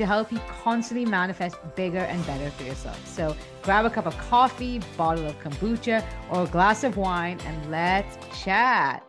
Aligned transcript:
to 0.00 0.06
help 0.06 0.32
you 0.32 0.40
constantly 0.62 1.04
manifest 1.04 1.56
bigger 1.76 1.98
and 1.98 2.26
better 2.26 2.50
for 2.52 2.62
yourself. 2.62 3.06
So 3.06 3.36
grab 3.62 3.84
a 3.84 3.90
cup 3.90 4.06
of 4.06 4.16
coffee, 4.16 4.80
bottle 4.96 5.26
of 5.26 5.38
kombucha, 5.40 6.02
or 6.30 6.44
a 6.44 6.46
glass 6.46 6.84
of 6.84 6.96
wine, 6.96 7.38
and 7.44 7.70
let's 7.70 8.16
chat. 8.42 9.04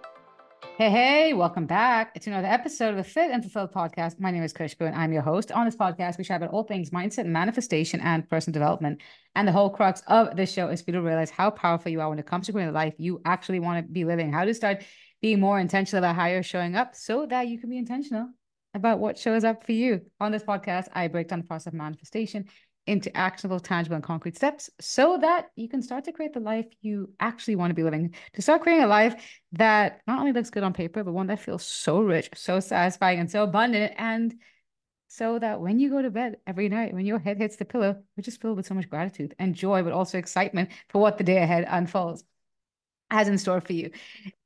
Hey, 0.77 0.89
hey, 0.89 1.33
welcome 1.33 1.65
back 1.65 2.19
to 2.19 2.29
another 2.29 2.47
episode 2.47 2.89
of 2.89 2.97
the 2.97 3.05
Fit 3.05 3.31
and 3.31 3.41
Fulfilled 3.41 3.71
podcast. 3.71 4.19
My 4.19 4.31
name 4.31 4.43
is 4.43 4.51
Khushbu 4.51 4.81
and 4.81 4.93
I'm 4.93 5.13
your 5.13 5.21
host. 5.21 5.53
On 5.53 5.63
this 5.63 5.77
podcast, 5.77 6.17
we 6.17 6.25
chat 6.25 6.41
about 6.41 6.53
all 6.53 6.63
things 6.63 6.89
mindset, 6.89 7.25
manifestation, 7.25 8.01
and 8.01 8.29
personal 8.29 8.53
development. 8.53 9.01
And 9.35 9.47
the 9.47 9.53
whole 9.53 9.69
crux 9.69 10.03
of 10.07 10.35
this 10.35 10.51
show 10.51 10.67
is 10.67 10.81
for 10.81 10.91
you 10.91 10.97
to 10.97 11.01
realize 11.01 11.29
how 11.29 11.51
powerful 11.51 11.89
you 11.89 12.01
are 12.01 12.09
when 12.09 12.19
it 12.19 12.25
comes 12.25 12.47
to 12.47 12.51
creating 12.51 12.71
a 12.71 12.77
life 12.77 12.95
you 12.97 13.21
actually 13.23 13.61
want 13.61 13.85
to 13.85 13.93
be 13.93 14.03
living, 14.03 14.33
how 14.33 14.43
to 14.43 14.53
start 14.53 14.83
being 15.21 15.39
more 15.39 15.57
intentional 15.57 16.03
about 16.03 16.17
how 16.17 16.25
you're 16.25 16.43
showing 16.43 16.75
up 16.75 16.95
so 16.95 17.25
that 17.27 17.47
you 17.47 17.59
can 17.59 17.69
be 17.69 17.77
intentional 17.77 18.27
about 18.73 18.99
what 18.99 19.17
shows 19.17 19.43
up 19.43 19.65
for 19.65 19.71
you. 19.71 20.01
On 20.19 20.31
this 20.31 20.43
podcast, 20.43 20.87
I 20.93 21.07
break 21.07 21.27
down 21.27 21.39
the 21.39 21.47
process 21.47 21.67
of 21.67 21.73
manifestation 21.73 22.45
into 22.87 23.15
actionable, 23.15 23.59
tangible, 23.59 23.95
and 23.95 24.03
concrete 24.03 24.35
steps 24.35 24.69
so 24.79 25.17
that 25.21 25.47
you 25.55 25.69
can 25.69 25.81
start 25.81 26.03
to 26.05 26.11
create 26.11 26.33
the 26.33 26.39
life 26.39 26.65
you 26.81 27.13
actually 27.19 27.55
want 27.55 27.69
to 27.69 27.75
be 27.75 27.83
living. 27.83 28.13
To 28.33 28.41
start 28.41 28.61
creating 28.61 28.83
a 28.83 28.87
life 28.87 29.39
that 29.53 30.01
not 30.07 30.19
only 30.19 30.31
looks 30.31 30.49
good 30.49 30.63
on 30.63 30.73
paper, 30.73 31.03
but 31.03 31.13
one 31.13 31.27
that 31.27 31.39
feels 31.39 31.65
so 31.65 32.01
rich, 32.01 32.29
so 32.33 32.59
satisfying, 32.59 33.19
and 33.19 33.29
so 33.29 33.43
abundant. 33.43 33.93
And 33.97 34.33
so 35.09 35.37
that 35.39 35.61
when 35.61 35.79
you 35.79 35.89
go 35.89 36.01
to 36.01 36.09
bed 36.09 36.37
every 36.47 36.69
night, 36.69 36.93
when 36.93 37.05
your 37.05 37.19
head 37.19 37.37
hits 37.37 37.57
the 37.57 37.65
pillow, 37.65 38.01
you're 38.15 38.23
just 38.23 38.41
filled 38.41 38.57
with 38.57 38.65
so 38.65 38.73
much 38.73 38.89
gratitude 38.89 39.35
and 39.37 39.53
joy, 39.53 39.83
but 39.83 39.93
also 39.93 40.17
excitement 40.17 40.69
for 40.89 41.01
what 41.01 41.17
the 41.17 41.23
day 41.23 41.37
ahead 41.37 41.65
unfolds 41.67 42.23
has 43.11 43.27
in 43.27 43.37
store 43.37 43.61
for 43.61 43.73
you. 43.73 43.91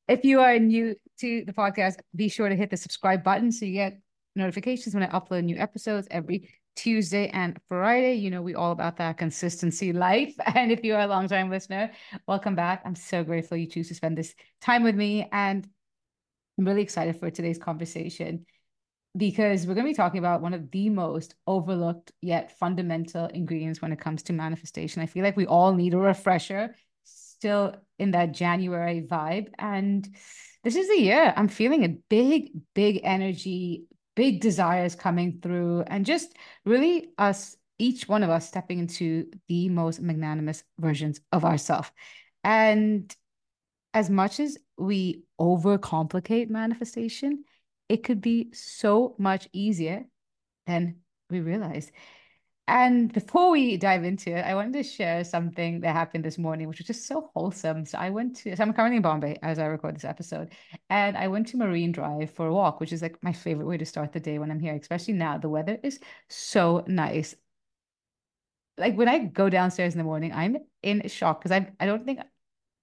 If 0.08 0.26
you 0.26 0.42
are 0.42 0.60
new 0.60 0.96
to 1.20 1.46
the 1.46 1.54
podcast, 1.54 2.00
be 2.16 2.30
sure 2.30 2.50
to 2.50 2.56
hit 2.56 2.70
the 2.70 2.78
subscribe 2.78 3.24
button 3.24 3.52
so 3.52 3.66
you 3.66 3.74
get 3.74 4.00
notifications 4.36 4.94
when 4.94 5.04
I 5.04 5.08
upload 5.08 5.44
new 5.44 5.58
episodes 5.58 6.08
every 6.12 6.50
Tuesday 6.76 7.30
and 7.30 7.60
Friday. 7.68 8.16
You 8.16 8.30
know, 8.30 8.42
we 8.42 8.56
all 8.56 8.72
about 8.72 8.98
that 8.98 9.18
consistency 9.18 9.94
life. 9.94 10.36
And 10.56 10.72
if 10.72 10.84
you 10.84 10.96
are 10.96 11.02
a 11.02 11.08
long 11.08 11.28
time 11.28 11.50
listener, 11.50 11.92
welcome 12.28 12.56
back. 12.56 12.82
I'm 12.86 12.96
so 12.96 13.24
grateful 13.24 13.58
you 13.58 13.68
choose 13.68 13.88
to 13.90 13.96
spend 13.96 14.18
this 14.18 14.34
time 14.62 14.84
with 14.84 14.96
me. 14.96 15.28
And 15.32 15.68
I'm 16.58 16.66
really 16.66 16.82
excited 16.82 17.20
for 17.20 17.30
today's 17.30 17.58
conversation 17.58 18.46
because 19.18 19.66
we're 19.66 19.76
going 19.76 19.86
to 19.86 19.92
be 19.92 19.96
talking 19.96 20.20
about 20.20 20.42
one 20.42 20.54
of 20.54 20.72
the 20.72 20.90
most 20.90 21.36
overlooked 21.48 22.12
yet 22.22 22.58
fundamental 22.60 23.28
ingredients 23.28 23.82
when 23.82 23.92
it 23.92 24.00
comes 24.00 24.24
to 24.24 24.34
manifestation. 24.34 25.02
I 25.02 25.06
feel 25.06 25.24
like 25.24 25.38
we 25.38 25.46
all 25.46 25.74
need 25.74 25.94
a 25.94 25.98
refresher 25.98 26.76
still 27.04 27.76
in 28.00 28.12
that 28.12 28.34
January 28.34 29.06
vibe. 29.10 29.50
And 29.58 30.08
this 30.64 30.76
is 30.76 30.88
the 30.88 31.00
year 31.00 31.34
I'm 31.36 31.48
feeling 31.48 31.86
a 31.86 31.96
big, 32.10 32.52
big 32.74 33.02
energy, 33.04 33.86
big 34.16 34.42
desires 34.42 34.96
coming 34.96 35.40
through 35.42 35.84
and 35.88 36.06
just 36.06 36.36
really 36.66 37.10
us 37.18 37.56
each 37.78 38.08
one 38.08 38.24
of 38.24 38.30
us 38.30 38.48
stepping 38.48 38.80
into 38.80 39.30
the 39.48 39.70
most 39.70 40.02
magnanimous 40.02 40.64
versions 40.80 41.20
of 41.32 41.44
ourselves 41.44 41.92
and 42.44 43.16
as 43.94 44.10
much 44.10 44.40
as 44.40 44.58
we 44.78 45.24
overcomplicate 45.40 46.50
manifestation 46.50 47.44
it 47.90 48.04
could 48.04 48.22
be 48.22 48.50
so 48.54 49.16
much 49.18 49.48
easier 49.54 50.06
than 50.66 50.96
we 51.30 51.42
realize 51.42 51.92
and 52.68 53.14
before 53.14 53.52
we 53.52 53.78
dive 53.78 54.04
into 54.04 54.32
it, 54.36 54.42
I 54.44 54.56
wanted 54.56 54.74
to 54.74 54.84
share 54.84 55.24
something 55.24 55.82
that 55.82 55.94
happened 55.94 56.26
this 56.26 56.40
morning, 56.40 56.68
which 56.68 56.80
was 56.80 56.88
just 56.88 57.06
so 57.06 57.30
wholesome. 57.36 57.86
So 57.86 58.00
I 58.00 58.10
went 58.10 58.38
to, 58.38 58.56
so 58.56 58.64
I'm 58.64 58.74
currently 58.74 58.98
in 58.98 59.04
Bombay 59.04 59.38
as 59.44 59.60
I 59.60 59.66
record 59.66 59.96
this 59.96 60.04
episode, 60.04 60.52
and 60.90 61.16
I 61.16 61.28
went 61.28 61.48
to 61.50 61.58
Marine 61.58 61.92
Drive 61.92 62.32
for 62.32 62.48
a 62.48 62.54
walk, 62.54 62.80
which 62.80 62.92
is 62.92 63.04
like 63.04 63.22
my 63.24 63.34
favorite 63.34 63.68
way 63.68 63.78
to 63.78 63.86
start 63.86 64.14
the 64.14 64.20
day 64.20 64.40
when 64.40 64.50
I'm 64.50 64.60
here, 64.60 64.74
especially 64.76 65.14
now. 65.14 65.38
The 65.38 65.50
weather 65.50 65.78
is 65.84 66.00
so 66.28 66.84
nice. 66.88 67.36
Like 68.78 68.96
when 68.96 69.08
I 69.08 69.20
go 69.20 69.50
downstairs 69.50 69.94
in 69.94 70.00
the 70.00 70.04
morning, 70.04 70.34
I'm 70.34 70.58
in 70.82 71.08
shock 71.08 71.42
because 71.42 71.52
I 71.52 71.72
I 71.80 71.86
don't 71.86 72.06
think 72.06 72.20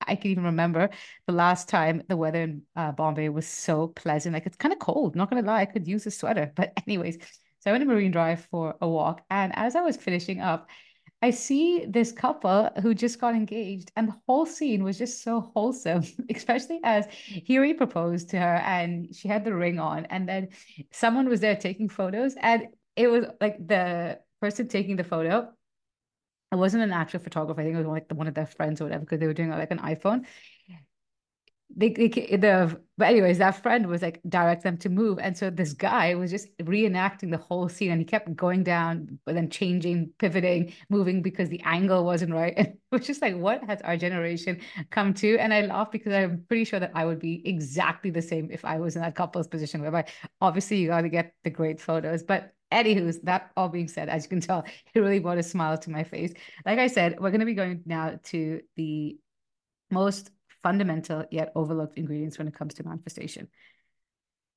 I 0.06 0.16
can 0.16 0.31
even 0.31 0.44
remember 0.44 0.91
the 1.26 1.32
last 1.32 1.69
time 1.69 2.03
the 2.09 2.16
weather 2.16 2.42
in 2.42 2.62
uh, 2.76 2.92
Bombay 2.92 3.28
was 3.28 3.47
so 3.47 3.88
pleasant. 3.88 4.32
Like 4.34 4.47
it's 4.47 4.56
kind 4.56 4.72
of 4.72 4.78
cold, 4.78 5.16
not 5.16 5.31
gonna 5.31 5.42
lie, 5.42 5.60
I 5.62 5.66
could 5.66 5.87
use 5.87 6.06
a 6.06 6.10
sweater. 6.10 6.53
But 6.54 6.72
anyways, 6.87 7.19
so 7.62 7.70
I 7.70 7.74
went 7.74 7.82
to 7.82 7.88
Marine 7.88 8.10
Drive 8.10 8.44
for 8.50 8.74
a 8.80 8.88
walk. 8.88 9.22
And 9.30 9.52
as 9.54 9.76
I 9.76 9.82
was 9.82 9.96
finishing 9.96 10.40
up, 10.40 10.68
I 11.22 11.30
see 11.30 11.86
this 11.86 12.10
couple 12.10 12.70
who 12.82 12.92
just 12.92 13.20
got 13.20 13.36
engaged, 13.36 13.92
and 13.94 14.08
the 14.08 14.16
whole 14.26 14.44
scene 14.44 14.82
was 14.82 14.98
just 14.98 15.22
so 15.22 15.52
wholesome, 15.54 16.02
especially 16.34 16.80
as 16.82 17.06
Huey 17.12 17.74
proposed 17.74 18.30
to 18.30 18.40
her 18.40 18.56
and 18.56 19.14
she 19.14 19.28
had 19.28 19.44
the 19.44 19.54
ring 19.54 19.78
on. 19.78 20.06
And 20.06 20.28
then 20.28 20.48
someone 20.90 21.28
was 21.28 21.38
there 21.38 21.54
taking 21.54 21.88
photos, 21.88 22.34
and 22.40 22.66
it 22.96 23.06
was 23.06 23.26
like 23.40 23.64
the 23.64 24.18
person 24.40 24.66
taking 24.66 24.96
the 24.96 25.04
photo. 25.04 25.48
It 26.50 26.56
wasn't 26.56 26.82
an 26.82 26.92
actual 26.92 27.20
photographer. 27.20 27.60
I 27.60 27.64
think 27.64 27.76
it 27.76 27.78
was 27.78 27.86
like 27.86 28.12
one 28.12 28.26
of 28.26 28.34
their 28.34 28.46
friends 28.46 28.80
or 28.80 28.84
whatever, 28.84 29.04
because 29.04 29.20
they 29.20 29.28
were 29.28 29.34
doing 29.34 29.50
like 29.50 29.70
an 29.70 29.78
iPhone 29.78 30.26
they, 31.77 31.91
they 31.91 32.09
the 32.09 32.81
but 32.99 33.09
anyways 33.09 33.38
that 33.38 33.62
friend 33.62 33.87
was 33.87 34.03
like 34.03 34.21
direct 34.28 34.62
them 34.62 34.77
to 34.78 34.88
move. 34.88 35.19
And 35.19 35.37
so 35.37 35.50
this 35.50 35.72
guy 35.72 36.15
was 36.15 36.31
just 36.31 36.56
reenacting 36.59 37.31
the 37.31 37.38
whole 37.38 37.69
scene 37.69 37.91
and 37.91 38.00
he 38.00 38.05
kept 38.05 38.34
going 38.37 38.62
down 38.62 39.19
but 39.25 39.34
then 39.34 39.50
changing 39.50 40.10
pivoting 40.19 40.72
moving 40.88 41.22
because 41.22 41.49
the 41.49 41.60
angle 41.65 42.05
wasn't 42.05 42.33
right. 42.33 42.55
And 42.56 42.69
it 42.69 42.78
was 42.91 43.06
just 43.06 43.22
like 43.22 43.37
what 43.37 43.65
has 43.65 43.81
our 43.83 43.97
generation 43.97 44.60
come 44.91 45.15
to? 45.15 45.38
And 45.38 45.53
i 45.55 45.62
laugh 45.62 45.91
because 45.91 46.12
i'm 46.12 46.44
pretty 46.49 46.65
sure 46.65 46.81
that 46.81 46.93
i 46.94 47.05
would 47.05 47.19
be 47.19 47.43
exactly 47.47 48.10
the 48.10 48.22
same 48.22 48.50
if 48.50 48.65
i 48.65 48.78
was 48.78 48.97
in 48.97 49.03
that 49.03 49.15
couple's 49.15 49.49
position 49.49 49.81
whereby 49.81 50.04
obviously 50.41 50.77
you 50.77 50.89
got 50.89 51.03
to 51.03 51.09
get 51.09 51.34
the 51.44 51.50
great 51.50 51.81
photos. 51.81 52.22
But 52.22 52.53
Anywho's 52.72 53.21
that 53.21 53.50
all 53.54 53.69
being 53.69 53.87
said, 53.87 54.09
as 54.09 54.25
you 54.25 54.31
can 54.31 54.41
tell, 54.41 54.65
it 54.94 55.00
really 55.00 55.19
brought 55.19 55.39
a 55.39 55.43
smile 55.43 55.77
to 55.77 55.91
my 55.91 56.04
face. 56.04 56.33
Like 56.65 56.78
I 56.78 56.87
said, 56.87 57.21
we're 57.21 57.31
going 57.31 57.41
to 57.41 57.47
be 57.47 57.54
going 57.54 57.83
now 57.84 58.19
to 58.25 58.62
the 58.77 59.19
most 59.91 60.31
fundamental 60.62 61.24
yet 61.30 61.52
overlooked 61.54 61.98
ingredients 61.98 62.38
when 62.38 62.48
it 62.48 62.54
comes 62.54 62.74
to 62.74 62.84
manifestation. 62.84 63.48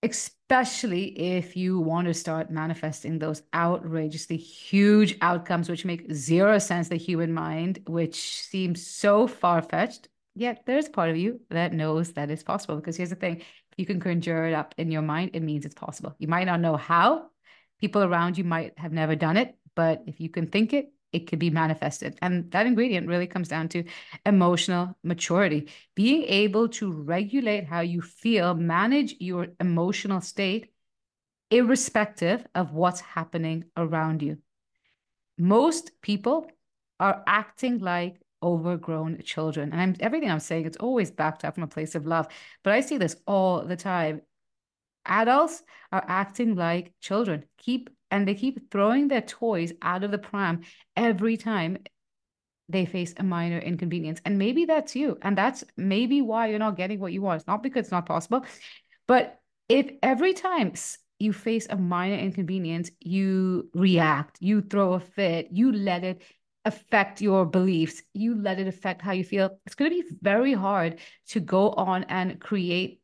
Especially 0.03 1.05
if 1.37 1.55
you 1.55 1.79
want 1.79 2.07
to 2.07 2.13
start 2.13 2.51
manifesting 2.51 3.17
those 3.17 3.41
outrageously 3.55 4.37
huge 4.37 5.17
outcomes, 5.21 5.67
which 5.67 5.85
make 5.85 6.11
zero 6.13 6.59
sense 6.59 6.89
the 6.89 6.95
human 6.95 7.33
mind, 7.33 7.79
which 7.87 8.41
seems 8.43 8.85
so 8.85 9.27
far 9.27 9.61
fetched. 9.61 10.09
Yet 10.35 10.63
there's 10.65 10.89
part 10.89 11.09
of 11.09 11.17
you 11.17 11.39
that 11.49 11.73
knows 11.73 12.13
that 12.13 12.29
it's 12.29 12.43
possible. 12.43 12.75
Because 12.75 12.97
here's 12.97 13.09
the 13.09 13.15
thing 13.15 13.41
you 13.77 13.85
can 13.85 13.99
conjure 13.99 14.45
it 14.45 14.53
up 14.53 14.75
in 14.77 14.91
your 14.91 15.01
mind, 15.01 15.31
it 15.33 15.41
means 15.41 15.65
it's 15.65 15.75
possible. 15.75 16.13
You 16.19 16.27
might 16.27 16.45
not 16.45 16.59
know 16.59 16.77
how, 16.77 17.29
people 17.79 18.03
around 18.03 18.37
you 18.37 18.43
might 18.43 18.77
have 18.77 18.91
never 18.91 19.15
done 19.15 19.37
it, 19.37 19.55
but 19.75 20.03
if 20.07 20.19
you 20.19 20.29
can 20.29 20.47
think 20.47 20.73
it, 20.73 20.91
it 21.15 21.27
could 21.27 21.39
be 21.39 21.49
manifested. 21.49 22.17
And 22.21 22.51
that 22.51 22.67
ingredient 22.67 23.07
really 23.07 23.27
comes 23.27 23.47
down 23.47 23.69
to 23.69 23.85
emotional 24.25 24.97
maturity, 25.03 25.69
being 25.95 26.23
able 26.23 26.67
to 26.69 26.91
regulate 26.91 27.65
how 27.65 27.79
you 27.79 28.01
feel, 28.01 28.53
manage 28.53 29.15
your 29.19 29.47
emotional 29.59 30.21
state, 30.21 30.71
irrespective 31.49 32.45
of 32.53 32.73
what's 32.73 32.99
happening 32.99 33.65
around 33.77 34.21
you. 34.21 34.37
Most 35.37 35.91
people 36.01 36.47
are 36.99 37.23
acting 37.25 37.79
like 37.79 38.19
overgrown 38.43 39.21
children. 39.23 39.71
And 39.71 39.81
I'm 39.81 39.95
everything 39.99 40.29
I'm 40.29 40.39
saying, 40.39 40.65
it's 40.65 40.77
always 40.77 41.11
backed 41.11 41.45
up 41.45 41.55
from 41.55 41.63
a 41.63 41.67
place 41.67 41.95
of 41.95 42.05
love. 42.05 42.27
But 42.63 42.73
I 42.73 42.81
see 42.81 42.97
this 42.97 43.15
all 43.25 43.65
the 43.65 43.75
time. 43.75 44.21
Adults 45.05 45.63
are 45.91 46.03
acting 46.07 46.55
like 46.55 46.93
children. 46.99 47.45
Keep 47.57 47.89
and 48.11 48.27
they 48.27 48.35
keep 48.35 48.71
throwing 48.71 49.07
their 49.07 49.21
toys 49.21 49.73
out 49.81 50.03
of 50.03 50.11
the 50.11 50.17
pram 50.17 50.61
every 50.95 51.37
time 51.37 51.77
they 52.69 52.85
face 52.85 53.13
a 53.17 53.23
minor 53.23 53.59
inconvenience. 53.59 54.21
And 54.25 54.37
maybe 54.37 54.65
that's 54.65 54.95
you. 54.95 55.17
And 55.21 55.37
that's 55.37 55.63
maybe 55.77 56.21
why 56.21 56.47
you're 56.47 56.59
not 56.59 56.77
getting 56.77 56.99
what 56.99 57.13
you 57.13 57.21
want. 57.21 57.41
It's 57.41 57.47
not 57.47 57.63
because 57.63 57.85
it's 57.85 57.91
not 57.91 58.05
possible. 58.05 58.45
But 59.07 59.39
if 59.69 59.91
every 60.01 60.33
time 60.33 60.73
you 61.19 61.31
face 61.31 61.67
a 61.69 61.75
minor 61.75 62.15
inconvenience, 62.15 62.91
you 62.99 63.69
react, 63.73 64.37
you 64.41 64.61
throw 64.61 64.93
a 64.93 64.99
fit, 64.99 65.49
you 65.51 65.71
let 65.71 66.03
it 66.03 66.23
affect 66.65 67.21
your 67.21 67.45
beliefs, 67.45 68.01
you 68.13 68.35
let 68.35 68.59
it 68.59 68.67
affect 68.67 69.01
how 69.01 69.11
you 69.11 69.23
feel, 69.23 69.59
it's 69.65 69.75
going 69.75 69.91
to 69.91 70.01
be 70.01 70.09
very 70.21 70.53
hard 70.53 70.99
to 71.27 71.39
go 71.39 71.69
on 71.71 72.03
and 72.05 72.39
create 72.39 73.01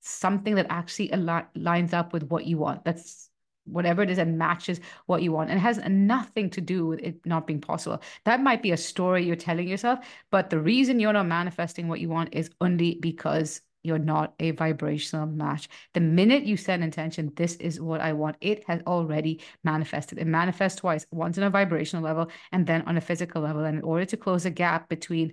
something 0.00 0.54
that 0.54 0.66
actually 0.70 1.12
al- 1.12 1.48
lines 1.54 1.92
up 1.92 2.12
with 2.12 2.24
what 2.24 2.46
you 2.46 2.58
want. 2.58 2.84
That's 2.84 3.27
whatever 3.70 4.02
it 4.02 4.10
is 4.10 4.16
that 4.16 4.28
matches 4.28 4.80
what 5.06 5.22
you 5.22 5.32
want 5.32 5.50
and 5.50 5.60
has 5.60 5.78
nothing 5.88 6.50
to 6.50 6.60
do 6.60 6.86
with 6.86 7.00
it 7.00 7.24
not 7.24 7.46
being 7.46 7.60
possible 7.60 8.00
that 8.24 8.40
might 8.40 8.62
be 8.62 8.72
a 8.72 8.76
story 8.76 9.24
you're 9.24 9.36
telling 9.36 9.68
yourself 9.68 9.98
but 10.30 10.50
the 10.50 10.58
reason 10.58 11.00
you're 11.00 11.12
not 11.12 11.26
manifesting 11.26 11.88
what 11.88 12.00
you 12.00 12.08
want 12.08 12.28
is 12.32 12.50
only 12.60 12.98
because 13.00 13.60
you're 13.82 13.98
not 13.98 14.34
a 14.40 14.50
vibrational 14.52 15.26
match. 15.26 15.68
The 15.94 16.00
minute 16.00 16.44
you 16.44 16.56
set 16.56 16.80
intention, 16.80 17.32
this 17.36 17.54
is 17.56 17.80
what 17.80 18.00
I 18.00 18.12
want, 18.12 18.36
it 18.40 18.64
has 18.66 18.82
already 18.86 19.40
manifested. 19.64 20.18
It 20.18 20.26
manifests 20.26 20.80
twice, 20.80 21.06
once 21.10 21.38
on 21.38 21.44
a 21.44 21.50
vibrational 21.50 22.04
level 22.04 22.28
and 22.52 22.66
then 22.66 22.82
on 22.82 22.96
a 22.96 23.00
physical 23.00 23.42
level. 23.42 23.64
And 23.64 23.78
in 23.78 23.84
order 23.84 24.04
to 24.04 24.16
close 24.16 24.44
a 24.44 24.50
gap 24.50 24.88
between 24.88 25.32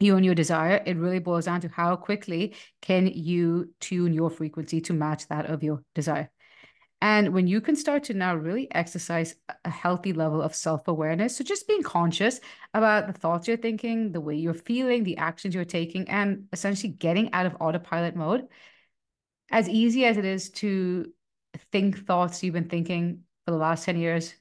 you 0.00 0.16
and 0.16 0.24
your 0.24 0.34
desire, 0.34 0.82
it 0.84 0.96
really 0.96 1.20
boils 1.20 1.44
down 1.44 1.60
to 1.60 1.68
how 1.68 1.96
quickly 1.96 2.54
can 2.80 3.06
you 3.06 3.72
tune 3.80 4.12
your 4.12 4.30
frequency 4.30 4.80
to 4.82 4.92
match 4.92 5.28
that 5.28 5.46
of 5.46 5.62
your 5.62 5.82
desire. 5.94 6.30
And 7.02 7.34
when 7.34 7.48
you 7.48 7.60
can 7.60 7.74
start 7.74 8.04
to 8.04 8.14
now 8.14 8.36
really 8.36 8.72
exercise 8.72 9.34
a 9.64 9.70
healthy 9.70 10.12
level 10.12 10.40
of 10.40 10.54
self 10.54 10.86
awareness, 10.86 11.36
so 11.36 11.42
just 11.42 11.66
being 11.66 11.82
conscious 11.82 12.38
about 12.74 13.08
the 13.08 13.12
thoughts 13.12 13.48
you're 13.48 13.56
thinking, 13.56 14.12
the 14.12 14.20
way 14.20 14.36
you're 14.36 14.54
feeling, 14.54 15.02
the 15.02 15.16
actions 15.16 15.52
you're 15.52 15.64
taking, 15.64 16.08
and 16.08 16.44
essentially 16.52 16.92
getting 16.92 17.32
out 17.32 17.44
of 17.44 17.56
autopilot 17.58 18.14
mode, 18.14 18.46
as 19.50 19.68
easy 19.68 20.04
as 20.04 20.16
it 20.16 20.24
is 20.24 20.50
to 20.50 21.12
think 21.72 22.06
thoughts 22.06 22.40
you've 22.40 22.54
been 22.54 22.68
thinking 22.68 23.22
for 23.46 23.50
the 23.50 23.58
last 23.58 23.84
10 23.84 23.98
years, 23.98 24.32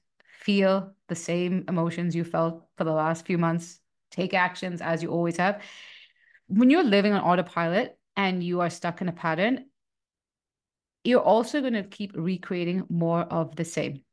feel 0.42 0.94
the 1.08 1.16
same 1.16 1.66
emotions 1.68 2.16
you 2.16 2.24
felt 2.24 2.68
for 2.78 2.84
the 2.84 2.94
last 2.94 3.26
few 3.26 3.40
months, 3.40 3.80
take 4.12 4.36
actions 4.36 4.82
as 4.82 5.02
you 5.02 5.10
always 5.10 5.38
have. 5.38 5.64
When 6.46 6.70
you're 6.70 6.84
living 6.84 7.14
on 7.14 7.22
autopilot 7.22 7.98
and 8.16 8.44
you 8.44 8.62
are 8.62 8.70
stuck 8.70 9.02
in 9.02 9.10
a 9.10 9.14
pattern, 9.14 9.66
you're 11.04 11.22
also 11.22 11.62
going 11.62 11.74
to 11.74 11.84
keep 11.84 12.12
recreating 12.16 12.86
more 12.90 13.22
of 13.22 13.56
the 13.56 13.66
same. 13.66 14.04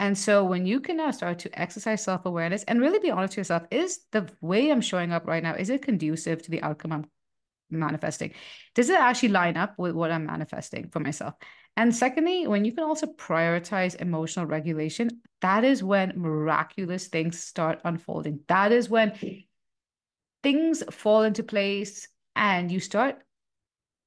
And 0.00 0.16
so 0.16 0.44
when 0.44 0.64
you 0.64 0.80
can 0.80 0.96
now 0.96 1.10
start 1.10 1.40
to 1.40 1.60
exercise 1.60 2.04
self-awareness 2.04 2.62
and 2.64 2.80
really 2.80 3.00
be 3.00 3.10
honest 3.10 3.34
to 3.34 3.40
yourself, 3.40 3.64
is 3.70 4.00
the 4.12 4.28
way 4.40 4.70
I'm 4.70 4.80
showing 4.80 5.12
up 5.12 5.26
right 5.26 5.42
now, 5.42 5.54
is 5.54 5.70
it 5.70 5.82
conducive 5.82 6.42
to 6.42 6.50
the 6.50 6.62
outcome 6.62 6.92
I'm 6.92 7.06
manifesting? 7.68 8.32
Does 8.76 8.90
it 8.90 8.98
actually 8.98 9.30
line 9.30 9.56
up 9.56 9.74
with 9.76 9.92
what 9.92 10.12
I'm 10.12 10.26
manifesting 10.26 10.88
for 10.90 11.00
myself? 11.00 11.34
And 11.76 11.94
secondly, 11.94 12.46
when 12.46 12.64
you 12.64 12.72
can 12.72 12.84
also 12.84 13.06
prioritize 13.06 14.00
emotional 14.00 14.46
regulation, 14.46 15.10
that 15.42 15.64
is 15.64 15.82
when 15.82 16.12
miraculous 16.16 17.08
things 17.08 17.40
start 17.40 17.80
unfolding. 17.84 18.40
That 18.48 18.72
is 18.72 18.88
when 18.88 19.12
things 20.42 20.82
fall 20.90 21.22
into 21.22 21.42
place 21.42 22.08
and 22.36 22.70
you 22.70 22.78
start 22.78 23.18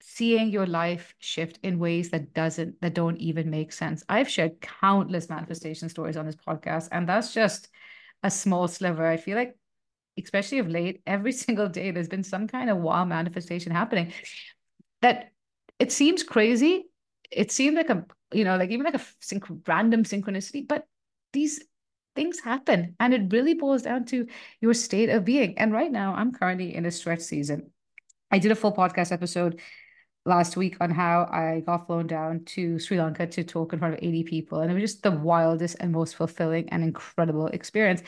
seeing 0.01 0.49
your 0.49 0.65
life 0.65 1.15
shift 1.19 1.59
in 1.63 1.79
ways 1.79 2.09
that 2.09 2.33
doesn't 2.33 2.79
that 2.81 2.93
don't 2.93 3.17
even 3.17 3.49
make 3.49 3.71
sense. 3.71 4.03
I've 4.09 4.29
shared 4.29 4.61
countless 4.61 5.29
manifestation 5.29 5.89
stories 5.89 6.17
on 6.17 6.25
this 6.25 6.35
podcast 6.35 6.89
and 6.91 7.07
that's 7.07 7.33
just 7.33 7.69
a 8.23 8.31
small 8.31 8.67
sliver. 8.67 9.05
I 9.05 9.17
feel 9.17 9.37
like 9.37 9.55
especially 10.17 10.59
of 10.59 10.67
late 10.67 11.01
every 11.05 11.31
single 11.43 11.69
day 11.69 11.91
there's 11.91 12.09
been 12.09 12.23
some 12.23 12.47
kind 12.47 12.69
of 12.69 12.77
wow 12.77 13.05
manifestation 13.05 13.71
happening 13.71 14.13
that 15.01 15.31
it 15.79 15.91
seems 15.91 16.23
crazy. 16.23 16.85
It 17.31 17.51
seemed 17.51 17.77
like 17.77 17.89
a 17.89 18.05
you 18.33 18.43
know 18.43 18.57
like 18.57 18.71
even 18.71 18.85
like 18.85 18.95
a 18.95 19.05
synch- 19.21 19.67
random 19.67 20.03
synchronicity 20.03 20.67
but 20.67 20.85
these 21.33 21.63
things 22.15 22.39
happen 22.39 22.95
and 22.99 23.13
it 23.13 23.31
really 23.31 23.53
boils 23.53 23.83
down 23.83 24.05
to 24.05 24.27
your 24.59 24.73
state 24.73 25.09
of 25.09 25.25
being. 25.25 25.57
And 25.57 25.71
right 25.71 25.91
now 25.91 26.13
i'm 26.15 26.31
currently 26.33 26.75
in 26.75 26.85
a 26.85 26.91
stretch 26.91 27.21
season. 27.21 27.71
I 28.31 28.39
did 28.39 28.51
a 28.51 28.55
full 28.55 28.73
podcast 28.73 29.11
episode 29.11 29.59
last 30.25 30.55
week 30.55 30.77
on 30.79 30.91
how 30.91 31.27
I 31.31 31.63
got 31.65 31.87
flown 31.87 32.07
down 32.07 32.45
to 32.45 32.77
Sri 32.77 32.99
Lanka 33.01 33.25
to 33.27 33.43
talk 33.43 33.73
in 33.73 33.79
front 33.79 33.95
of 33.95 33.99
80 34.03 34.23
people. 34.23 34.59
And 34.59 34.69
it 34.69 34.73
was 34.73 34.83
just 34.83 35.03
the 35.03 35.11
wildest 35.11 35.77
and 35.79 35.91
most 35.91 36.15
fulfilling 36.15 36.69
and 36.69 36.83
incredible 36.83 37.47
experience. 37.47 38.03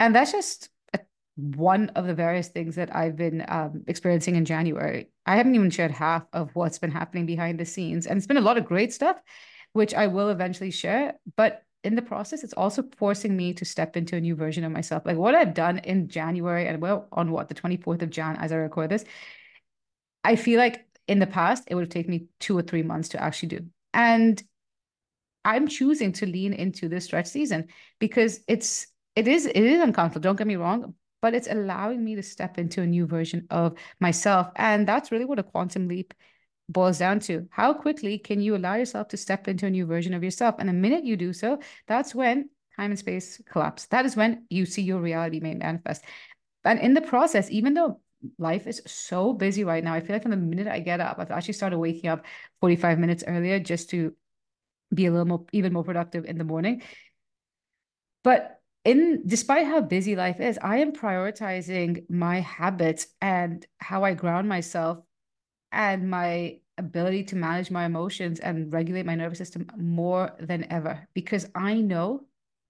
And 0.00 0.14
that's 0.14 0.32
just 0.32 0.70
a, 0.92 1.00
one 1.36 1.90
of 1.90 2.06
the 2.06 2.14
various 2.14 2.48
things 2.48 2.74
that 2.76 2.94
I've 2.94 3.16
been 3.16 3.44
um, 3.48 3.84
experiencing 3.86 4.34
in 4.34 4.44
January. 4.44 5.08
I 5.24 5.36
haven't 5.36 5.54
even 5.54 5.70
shared 5.70 5.92
half 5.92 6.24
of 6.32 6.50
what's 6.54 6.78
been 6.78 6.90
happening 6.90 7.26
behind 7.26 7.60
the 7.60 7.64
scenes. 7.64 8.06
And 8.06 8.16
it's 8.16 8.26
been 8.26 8.36
a 8.36 8.42
lot 8.42 8.58
of 8.58 8.64
great 8.64 8.92
stuff, 8.92 9.16
which 9.72 9.94
I 9.94 10.08
will 10.08 10.30
eventually 10.30 10.72
share. 10.72 11.14
But 11.36 11.62
in 11.84 11.94
the 11.94 12.02
process, 12.02 12.42
it's 12.42 12.54
also 12.54 12.82
forcing 12.96 13.36
me 13.36 13.54
to 13.54 13.64
step 13.64 13.96
into 13.96 14.16
a 14.16 14.20
new 14.20 14.34
version 14.34 14.64
of 14.64 14.72
myself. 14.72 15.04
Like 15.06 15.16
what 15.16 15.36
I've 15.36 15.54
done 15.54 15.78
in 15.78 16.08
January 16.08 16.66
and 16.66 16.82
well, 16.82 17.06
on 17.12 17.30
what, 17.30 17.46
the 17.46 17.54
24th 17.54 18.02
of 18.02 18.10
Jan, 18.10 18.36
as 18.36 18.50
I 18.50 18.56
record 18.56 18.90
this, 18.90 19.04
I 20.24 20.34
feel 20.34 20.58
like 20.58 20.85
in 21.08 21.18
the 21.18 21.26
past, 21.26 21.64
it 21.68 21.74
would 21.74 21.82
have 21.82 21.90
taken 21.90 22.10
me 22.10 22.26
two 22.40 22.56
or 22.56 22.62
three 22.62 22.82
months 22.82 23.10
to 23.10 23.22
actually 23.22 23.48
do. 23.50 23.66
And 23.94 24.42
I'm 25.44 25.68
choosing 25.68 26.12
to 26.12 26.26
lean 26.26 26.52
into 26.52 26.88
this 26.88 27.04
stretch 27.04 27.26
season 27.26 27.68
because 28.00 28.40
it's 28.48 28.88
it 29.14 29.28
is 29.28 29.46
it 29.46 29.56
is 29.56 29.80
uncomfortable. 29.80 30.22
Don't 30.22 30.36
get 30.36 30.46
me 30.46 30.56
wrong, 30.56 30.94
but 31.22 31.34
it's 31.34 31.48
allowing 31.48 32.04
me 32.04 32.16
to 32.16 32.22
step 32.22 32.58
into 32.58 32.82
a 32.82 32.86
new 32.86 33.06
version 33.06 33.46
of 33.50 33.74
myself, 34.00 34.48
and 34.56 34.86
that's 34.86 35.12
really 35.12 35.24
what 35.24 35.38
a 35.38 35.44
quantum 35.44 35.88
leap 35.88 36.12
boils 36.68 36.98
down 36.98 37.20
to. 37.20 37.46
How 37.50 37.72
quickly 37.72 38.18
can 38.18 38.40
you 38.40 38.56
allow 38.56 38.74
yourself 38.74 39.08
to 39.08 39.16
step 39.16 39.46
into 39.46 39.66
a 39.66 39.70
new 39.70 39.86
version 39.86 40.14
of 40.14 40.24
yourself? 40.24 40.56
And 40.58 40.68
the 40.68 40.72
minute 40.72 41.04
you 41.04 41.16
do 41.16 41.32
so, 41.32 41.60
that's 41.86 42.14
when 42.14 42.50
time 42.76 42.90
and 42.90 42.98
space 42.98 43.40
collapse. 43.48 43.86
That 43.86 44.04
is 44.04 44.16
when 44.16 44.46
you 44.50 44.66
see 44.66 44.82
your 44.82 45.00
reality 45.00 45.40
made 45.40 45.58
manifest. 45.58 46.04
And 46.64 46.80
in 46.80 46.94
the 46.94 47.00
process, 47.00 47.50
even 47.50 47.74
though 47.74 48.00
life 48.38 48.66
is 48.66 48.82
so 48.86 49.32
busy 49.32 49.64
right 49.64 49.82
now. 49.82 49.94
I 49.94 50.00
feel 50.00 50.14
like 50.14 50.22
from 50.22 50.30
the 50.30 50.36
minute 50.36 50.66
I 50.68 50.80
get 50.80 51.00
up, 51.00 51.18
I've 51.18 51.30
actually 51.30 51.54
started 51.54 51.78
waking 51.78 52.10
up 52.10 52.24
45 52.60 52.98
minutes 52.98 53.24
earlier 53.26 53.58
just 53.58 53.90
to 53.90 54.14
be 54.94 55.06
a 55.06 55.10
little 55.10 55.26
more, 55.26 55.46
even 55.52 55.72
more 55.72 55.84
productive 55.84 56.24
in 56.24 56.38
the 56.38 56.44
morning. 56.44 56.82
But 58.22 58.60
in 58.84 59.22
despite 59.26 59.66
how 59.66 59.80
busy 59.80 60.16
life 60.16 60.40
is, 60.40 60.58
I 60.62 60.78
am 60.78 60.92
prioritizing 60.92 62.08
my 62.08 62.40
habits 62.40 63.08
and 63.20 63.66
how 63.78 64.04
I 64.04 64.14
ground 64.14 64.48
myself 64.48 64.98
and 65.72 66.08
my 66.08 66.58
ability 66.78 67.24
to 67.24 67.36
manage 67.36 67.70
my 67.70 67.84
emotions 67.84 68.38
and 68.40 68.72
regulate 68.72 69.06
my 69.06 69.14
nervous 69.14 69.38
system 69.38 69.66
more 69.76 70.32
than 70.38 70.70
ever 70.70 71.08
because 71.14 71.48
I 71.54 71.74
know 71.74 72.24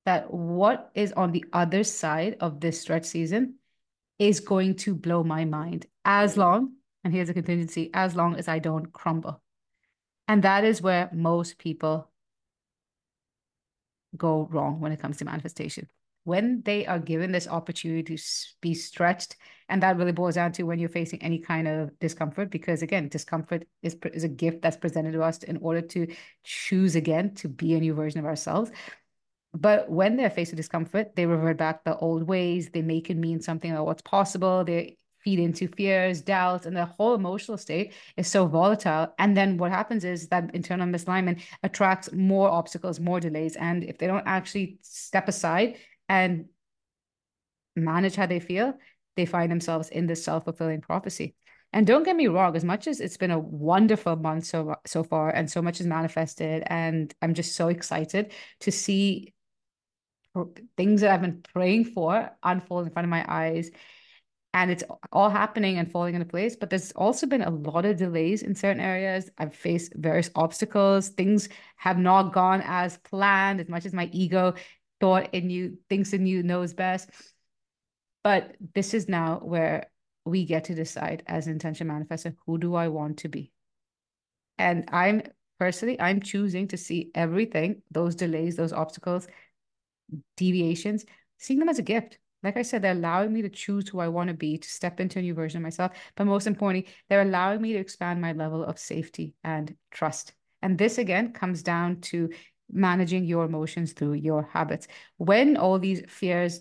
that 0.05 0.33
what 0.33 0.91
is 0.95 1.13
on 1.13 1.33
the 1.33 1.45
other 1.53 1.83
side 1.83 2.37
of 2.41 2.61
this 2.61 2.81
stretch 2.81 3.05
season 3.05 3.55
is 4.19 4.41
going 4.41 4.77
to 4.77 4.95
blow 4.95 5.23
my 5.23 5.45
mind 5.45 5.87
as 6.05 6.37
long, 6.37 6.73
and 7.05 7.13
here's 7.13 7.29
a 7.29 7.35
contingency, 7.35 7.91
as 7.93 8.17
long 8.17 8.37
as 8.37 8.49
I 8.49 8.59
don't 8.59 8.93
crumble. 8.93 9.43
And 10.29 10.43
that 10.43 10.65
is 10.65 10.83
where 10.83 11.11
most 11.13 11.59
people 11.59 12.11
go 14.17 14.49
wrong 14.51 14.81
when 14.81 14.93
it 14.93 15.01
comes 15.01 15.19
to 15.19 15.25
manifestation. 15.25 15.89
When 16.25 16.63
they 16.65 16.87
are 16.87 16.99
given 16.99 17.31
this 17.31 17.47
opportunity 17.47 18.17
to 18.17 18.23
be 18.61 18.75
stretched, 18.75 19.37
and 19.69 19.83
that 19.83 19.97
really 19.97 20.13
boils 20.13 20.35
down 20.35 20.51
to 20.53 20.65
when 20.65 20.81
you're 20.81 20.89
facing 20.89 21.23
any 21.23 21.39
kind 21.39 21.69
of 21.69 21.97
discomfort, 22.01 22.51
because 22.51 22.83
again, 22.83 23.09
discomfort 23.09 23.65
is, 23.83 23.97
is 24.13 24.25
a 24.25 24.29
gift 24.29 24.63
that's 24.63 24.77
presented 24.77 25.13
to 25.13 25.23
us 25.23 25.45
in 25.45 25.59
order 25.59 25.83
to 25.83 26.13
choose 26.43 26.97
again 26.97 27.35
to 27.35 27.49
be 27.49 27.75
a 27.75 27.81
new 27.81 27.95
version 27.95 28.19
of 28.19 28.27
ourselves. 28.27 28.73
But 29.59 29.91
when 29.91 30.17
they're 30.17 30.29
faced 30.29 30.53
with 30.53 30.59
discomfort, 30.59 31.17
they 31.17 31.25
revert 31.25 31.57
back 31.57 31.83
the 31.83 31.97
old 31.97 32.25
ways. 32.25 32.69
They 32.69 32.83
make 32.83 33.09
it 33.09 33.17
mean 33.17 33.41
something 33.41 33.71
about 33.71 33.87
what's 33.87 34.03
possible. 34.03 34.65
They 34.65 34.99
feed 35.25 35.39
into 35.39 35.67
fears, 35.67 36.21
doubts, 36.21 36.67
and 36.67 36.77
the 36.77 36.85
whole 36.85 37.15
emotional 37.15 37.57
state 37.57 37.95
is 38.19 38.29
so 38.29 38.47
volatile. 38.47 39.15
And 39.19 39.35
then 39.35 39.57
what 39.57 39.73
happens 39.73 40.05
is 40.05 40.29
that 40.29 40.55
internal 40.55 40.87
misalignment 40.87 41.41
attracts 41.63 42.13
more 42.13 42.51
obstacles, 42.51 43.01
more 43.01 43.19
delays. 43.19 43.57
And 43.57 43.83
if 43.83 43.97
they 43.97 44.07
don't 44.07 44.27
actually 44.27 44.79
step 44.83 45.27
aside 45.27 45.79
and 46.09 46.45
manage 47.75 48.15
how 48.15 48.27
they 48.27 48.41
feel, 48.41 48.75
they 49.17 49.25
find 49.25 49.51
themselves 49.51 49.89
in 49.89 50.07
this 50.07 50.23
self-fulfilling 50.23 50.83
prophecy. 50.83 51.35
And 51.73 51.87
don't 51.87 52.05
get 52.05 52.15
me 52.15 52.29
wrong, 52.29 52.55
as 52.55 52.65
much 52.65 52.87
as 52.87 53.01
it's 53.01 53.17
been 53.17 53.31
a 53.31 53.39
wonderful 53.39 54.17
month 54.17 54.45
so 54.45 54.77
so 54.87 55.03
far, 55.03 55.31
and 55.31 55.51
so 55.51 55.61
much 55.61 55.81
is 55.81 55.87
manifested, 55.87 56.63
and 56.67 57.13
I'm 57.21 57.35
just 57.35 57.57
so 57.57 57.69
excited 57.69 58.33
to 58.61 58.71
see 58.71 59.35
things 60.77 61.01
that 61.01 61.11
I've 61.11 61.23
been 61.23 61.43
praying 61.53 61.87
for 61.87 62.31
unfold 62.43 62.87
in 62.87 62.93
front 62.93 63.05
of 63.05 63.11
my 63.11 63.25
eyes. 63.29 63.71
And 64.55 64.71
it's 64.71 64.85
all 65.13 65.29
happening 65.29 65.77
and 65.77 65.91
falling 65.91 66.15
into 66.15 66.27
place. 66.27 66.57
But 66.57 66.71
there's 66.71 66.93
also 66.93 67.27
been 67.27 67.43
a 67.43 67.51
lot 67.51 67.85
of 67.85 67.99
delays 67.99 68.43
in 68.43 68.55
certain 68.55 68.81
areas. 68.81 69.29
I've 69.37 69.55
faced 69.55 69.93
various 69.95 70.31
obstacles. 70.35 71.11
Things 71.11 71.51
have 71.77 71.99
not 71.99 72.33
gone 72.33 72.63
as 72.65 72.97
planned, 72.99 73.61
as 73.61 73.69
much 73.69 73.85
as 73.85 73.93
my 73.93 74.09
ego 74.13 74.55
thought 74.99 75.29
it 75.33 75.45
knew, 75.45 75.77
thinks 75.91 76.13
it 76.15 76.23
knew 76.23 76.43
knows 76.43 76.73
best. 76.73 77.11
But 78.25 78.57
this 78.75 78.95
is 78.95 79.09
now 79.09 79.41
where 79.43 79.89
we 80.25 80.45
get 80.45 80.65
to 80.65 80.75
decide 80.75 81.23
as 81.27 81.47
intention 81.47 81.89
manifestor 81.89 82.35
who 82.47 82.59
do 82.59 82.75
I 82.75 82.89
want 82.89 83.19
to 83.19 83.29
be? 83.29 83.53
And 84.59 84.89
I'm 84.91 85.23
personally, 85.59 86.01
I'm 86.01 86.21
choosing 86.21 86.69
to 86.69 86.77
see 86.77 87.11
everything, 87.15 87.83
those 87.91 88.15
delays, 88.15 88.57
those 88.57 88.73
obstacles, 88.73 89.29
deviations, 90.37 91.05
seeing 91.39 91.59
them 91.59 91.69
as 91.69 91.79
a 91.79 91.83
gift. 91.83 92.19
Like 92.43 92.57
I 92.57 92.63
said, 92.63 92.83
they're 92.83 92.93
allowing 92.93 93.33
me 93.33 93.43
to 93.43 93.49
choose 93.49 93.89
who 93.89 93.99
I 93.99 94.09
want 94.09 94.29
to 94.29 94.35
be, 94.35 94.59
to 94.59 94.69
step 94.69 95.01
into 95.01 95.19
a 95.19 95.23
new 95.23 95.35
version 95.35 95.59
of 95.59 95.63
myself. 95.63 95.93
But 96.15 96.27
most 96.27 96.47
importantly, 96.47 96.93
they're 97.09 97.23
allowing 97.23 97.61
me 97.61 97.73
to 97.73 97.79
expand 97.79 98.21
my 98.21 98.33
level 98.33 98.65
of 98.65 98.79
safety 98.79 99.35
and 99.43 99.75
trust. 99.91 100.33
And 100.63 100.79
this 100.79 100.99
again 100.99 101.33
comes 101.33 101.63
down 101.63 102.01
to 102.03 102.31
managing 102.71 103.25
your 103.25 103.45
emotions 103.45 103.93
through 103.93 104.15
your 104.15 104.43
habits. 104.53 104.87
When 105.17 105.57
all 105.57 105.79
these 105.79 106.03
fears, 106.09 106.61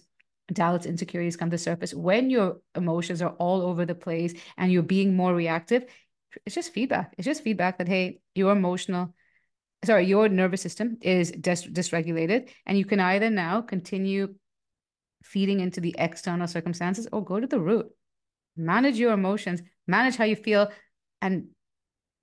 doubts, 0.52 0.86
insecurities 0.86 1.38
come 1.38 1.52
to 1.52 1.58
surface, 1.58 1.94
when 1.94 2.30
your 2.30 2.62
emotions 2.76 3.22
are 3.22 3.32
all 3.32 3.62
over 3.62 3.86
the 3.86 3.96
place 3.96 4.34
and 4.58 4.72
you're 4.72 4.84
being 4.84 5.16
more 5.16 5.36
reactive, 5.36 5.86
it's 6.46 6.56
just 6.56 6.74
feedback. 6.74 7.14
It's 7.18 7.26
just 7.26 7.44
feedback 7.44 7.78
that, 7.78 7.88
hey, 7.88 8.20
you're 8.34 8.52
emotional, 8.52 9.14
sorry, 9.84 10.06
your 10.06 10.30
nervous 10.30 10.62
system 10.62 10.98
is 11.02 11.32
dis- 11.32 11.68
dysregulated. 11.68 12.50
And 12.66 12.78
you 12.78 12.86
can 12.86 13.00
either 13.00 13.30
now 13.30 13.62
continue 13.62 14.36
feeding 15.24 15.60
into 15.60 15.82
the 15.82 15.96
external 15.98 16.48
circumstances 16.48 17.08
or 17.12 17.24
go 17.24 17.40
to 17.40 17.48
the 17.48 17.60
root. 17.60 17.88
Manage 18.56 18.98
your 18.98 19.12
emotions, 19.12 19.62
manage 19.88 20.16
how 20.16 20.26
you 20.26 20.36
feel, 20.36 20.72
and 21.22 21.48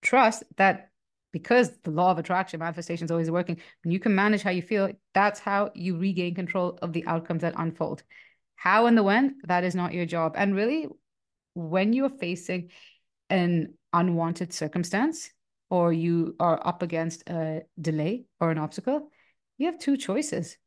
trust 0.02 0.44
that 0.56 0.90
because 1.32 1.70
the 1.82 1.90
law 1.90 2.10
of 2.10 2.18
attraction 2.18 2.60
manifestation 2.60 3.04
is 3.06 3.10
always 3.10 3.30
working 3.30 3.58
when 3.82 3.92
you 3.92 3.98
can 3.98 4.14
manage 4.14 4.42
how 4.42 4.50
you 4.50 4.62
feel 4.62 4.90
that's 5.14 5.40
how 5.40 5.70
you 5.74 5.96
regain 5.96 6.34
control 6.34 6.78
of 6.82 6.92
the 6.92 7.06
outcomes 7.06 7.40
that 7.42 7.54
unfold 7.56 8.02
how 8.56 8.86
and 8.86 8.98
the 8.98 9.02
when 9.02 9.36
that 9.44 9.64
is 9.64 9.74
not 9.74 9.94
your 9.94 10.04
job 10.04 10.34
and 10.36 10.54
really 10.54 10.86
when 11.54 11.92
you're 11.92 12.10
facing 12.10 12.70
an 13.30 13.72
unwanted 13.92 14.52
circumstance 14.52 15.30
or 15.72 15.92
you 15.92 16.36
are 16.38 16.58
up 16.66 16.82
against 16.82 17.28
a 17.28 17.62
delay 17.80 18.24
or 18.40 18.50
an 18.50 18.58
obstacle 18.58 19.10
you 19.58 19.66
have 19.66 19.78
two 19.78 19.96
choices 19.96 20.58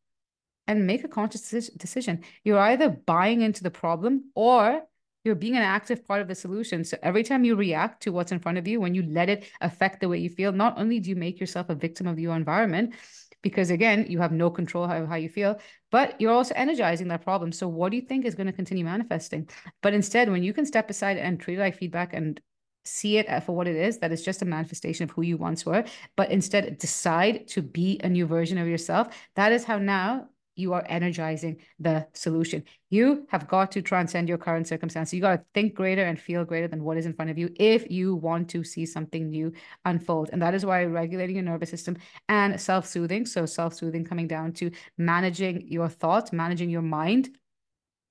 and 0.67 0.88
make 0.88 1.03
a 1.03 1.07
conscious 1.07 1.69
decision 1.85 2.24
you're 2.43 2.65
either 2.71 2.89
buying 2.89 3.41
into 3.41 3.63
the 3.63 3.71
problem 3.71 4.31
or 4.33 4.81
you're 5.25 5.35
being 5.35 5.57
an 5.57 5.63
active 5.63 6.07
part 6.07 6.21
of 6.21 6.27
the 6.27 6.35
solution. 6.35 6.83
So 6.83 6.97
every 7.01 7.24
time 7.24 7.43
you 7.43 7.55
react 7.55 8.03
to 8.03 8.12
what's 8.12 8.31
in 8.31 8.39
front 8.39 8.59
of 8.59 8.67
you, 8.67 8.79
when 8.79 8.93
you 8.93 9.01
let 9.01 9.27
it 9.27 9.50
affect 9.59 10.00
the 10.00 10.07
way 10.07 10.19
you 10.19 10.29
feel, 10.29 10.51
not 10.51 10.77
only 10.77 11.00
do 11.00 11.09
you 11.09 11.15
make 11.15 11.39
yourself 11.39 11.69
a 11.69 11.75
victim 11.75 12.05
of 12.05 12.19
your 12.19 12.35
environment, 12.35 12.93
because 13.41 13.71
again, 13.71 14.05
you 14.07 14.19
have 14.19 14.31
no 14.31 14.51
control 14.51 14.83
of 14.83 15.09
how 15.09 15.15
you 15.15 15.29
feel, 15.29 15.59
but 15.91 16.19
you're 16.21 16.31
also 16.31 16.53
energizing 16.55 17.07
that 17.07 17.24
problem. 17.24 17.51
So 17.51 17.67
what 17.67 17.89
do 17.89 17.97
you 17.97 18.03
think 18.03 18.24
is 18.24 18.35
going 18.35 18.47
to 18.47 18.53
continue 18.53 18.85
manifesting? 18.85 19.50
But 19.81 19.95
instead, 19.95 20.29
when 20.29 20.43
you 20.43 20.53
can 20.53 20.65
step 20.65 20.91
aside 20.91 21.17
and 21.17 21.39
treat 21.39 21.57
like 21.57 21.75
feedback 21.75 22.13
and 22.13 22.39
see 22.86 23.18
it 23.18 23.27
uh, 23.30 23.39
for 23.39 23.56
what 23.56 23.68
it 23.68 23.75
is, 23.75 23.98
that 24.00 24.12
is 24.12 24.24
just 24.24 24.42
a 24.42 24.46
manifestation 24.46 25.04
of 25.04 25.12
who 25.12 25.24
you 25.24 25.38
once 25.38 25.65
were, 25.65 25.84
but 26.15 26.32
instead 26.32 26.77
decide 26.77 27.48
to 27.50 27.62
be 27.62 28.00
a 28.04 28.10
new 28.10 28.25
version 28.25 28.58
of 28.58 28.68
yourself, 28.68 29.08
that 29.36 29.51
is 29.51 29.63
how 29.63 29.77
now 29.77 30.27
you 30.56 30.74
are 30.74 30.86
energizing 30.88 31.58
the 31.80 32.08
solution. 32.13 32.63
You 32.89 33.27
have 33.30 33.48
got 33.48 33.72
to 33.74 33.82
transcend 33.82 34.30
your 34.30 34.38
current 34.38 34.68
circumstance. 34.68 35.13
You 35.13 35.22
got 35.22 35.36
to 35.36 35.46
think 35.54 35.74
greater 35.74 36.04
and 36.04 36.20
feel 36.20 36.46
greater 36.46 36.68
than 36.68 36.84
what 36.84 36.98
is 36.98 37.06
in 37.06 37.13
front 37.13 37.30
of 37.32 37.38
you 37.38 37.54
if 37.58 37.92
you 37.92 38.15
want 38.15 38.50
to 38.51 38.63
see 38.63 38.86
something 38.86 39.30
new 39.30 39.51
unfold. 39.84 40.30
And 40.32 40.42
that 40.42 40.54
is 40.54 40.65
why 40.65 40.86
regulating 40.86 41.36
your 41.36 41.46
nervous 41.46 41.70
system 41.70 41.98
and 42.30 42.60
self 42.60 42.86
soothing. 42.86 43.25
So, 43.25 43.46
self 43.46 43.74
soothing 43.74 44.06
coming 44.06 44.27
down 44.27 44.54
to 44.54 44.72
managing 44.98 45.68
your 45.68 45.89
thoughts, 45.89 46.32
managing 46.32 46.70
your 46.70 46.82
mind 46.82 47.30